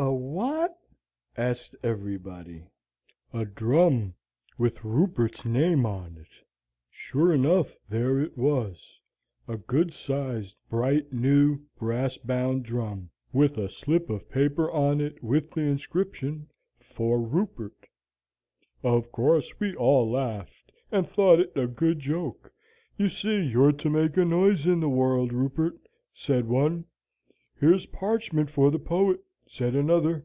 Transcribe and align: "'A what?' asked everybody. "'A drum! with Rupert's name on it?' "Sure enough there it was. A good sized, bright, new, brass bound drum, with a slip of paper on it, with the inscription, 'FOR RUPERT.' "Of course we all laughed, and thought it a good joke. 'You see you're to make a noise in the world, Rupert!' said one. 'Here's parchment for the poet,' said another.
"'A 0.00 0.12
what?' 0.14 0.78
asked 1.36 1.74
everybody. 1.82 2.62
"'A 3.32 3.44
drum! 3.46 4.14
with 4.56 4.84
Rupert's 4.84 5.44
name 5.44 5.84
on 5.84 6.16
it?' 6.20 6.44
"Sure 6.88 7.32
enough 7.34 7.74
there 7.88 8.20
it 8.20 8.38
was. 8.38 9.00
A 9.48 9.56
good 9.56 9.92
sized, 9.92 10.56
bright, 10.70 11.12
new, 11.12 11.62
brass 11.76 12.16
bound 12.16 12.64
drum, 12.64 13.10
with 13.32 13.58
a 13.58 13.68
slip 13.68 14.08
of 14.08 14.28
paper 14.30 14.70
on 14.70 15.00
it, 15.00 15.20
with 15.20 15.50
the 15.50 15.62
inscription, 15.62 16.48
'FOR 16.78 17.20
RUPERT.' 17.20 17.88
"Of 18.84 19.10
course 19.10 19.58
we 19.58 19.74
all 19.74 20.08
laughed, 20.08 20.70
and 20.92 21.08
thought 21.08 21.40
it 21.40 21.56
a 21.56 21.66
good 21.66 21.98
joke. 21.98 22.52
'You 22.96 23.08
see 23.08 23.42
you're 23.42 23.72
to 23.72 23.90
make 23.90 24.16
a 24.16 24.24
noise 24.24 24.64
in 24.64 24.78
the 24.78 24.88
world, 24.88 25.32
Rupert!' 25.32 25.88
said 26.12 26.46
one. 26.46 26.84
'Here's 27.58 27.86
parchment 27.86 28.48
for 28.48 28.70
the 28.70 28.78
poet,' 28.78 29.24
said 29.50 29.74
another. 29.74 30.22